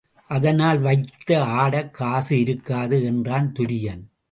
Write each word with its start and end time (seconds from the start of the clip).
அதனால் 0.27 0.79
வைத்து 0.79 1.41
ஆடக் 1.41 1.93
காசு 1.93 2.39
இருக்காது 2.39 3.03
என்றான் 3.03 3.53
துரியன். 3.59 4.11